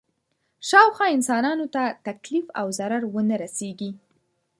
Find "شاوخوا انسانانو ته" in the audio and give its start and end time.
0.69-1.83